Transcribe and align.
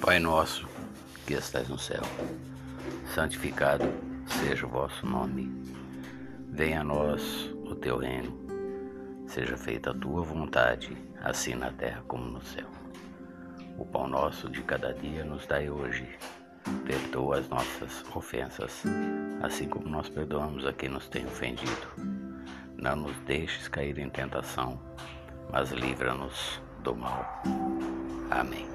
Pai 0.00 0.18
nosso, 0.18 0.66
que 1.26 1.34
estais 1.34 1.68
no 1.68 1.78
céu, 1.78 2.00
santificado 3.14 3.84
seja 4.26 4.64
o 4.64 4.68
vosso 4.70 5.04
nome. 5.04 5.52
Venha 6.48 6.80
a 6.80 6.84
nós 6.84 7.50
o 7.66 7.74
teu 7.74 7.98
reino. 7.98 8.34
Seja 9.26 9.58
feita 9.58 9.90
a 9.90 9.94
tua 9.94 10.22
vontade, 10.22 10.96
assim 11.22 11.54
na 11.54 11.70
terra 11.70 12.02
como 12.08 12.24
no 12.24 12.42
céu. 12.42 12.66
O 13.76 13.84
pão 13.84 14.08
nosso 14.08 14.48
de 14.48 14.62
cada 14.62 14.94
dia 14.94 15.22
nos 15.22 15.46
dai 15.46 15.68
hoje. 15.68 16.08
Perdoa 16.86 17.38
as 17.38 17.48
nossas 17.50 18.02
ofensas, 18.16 18.82
assim 19.42 19.68
como 19.68 19.86
nós 19.86 20.08
perdoamos 20.08 20.66
a 20.66 20.72
quem 20.72 20.88
nos 20.88 21.08
tem 21.08 21.26
ofendido. 21.26 21.88
Não 22.74 22.96
nos 22.96 23.16
deixes 23.26 23.68
cair 23.68 23.98
em 23.98 24.08
tentação, 24.08 24.80
mas 25.52 25.70
livra-nos 25.72 26.58
do 26.82 26.96
mal. 26.96 27.42
Amém. 28.30 28.66